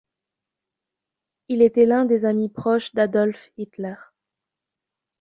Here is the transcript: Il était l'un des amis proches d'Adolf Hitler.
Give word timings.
Il 1.47 1.61
était 1.61 1.85
l'un 1.85 2.05
des 2.05 2.25
amis 2.25 2.49
proches 2.49 2.91
d'Adolf 2.95 3.51
Hitler. 3.59 3.93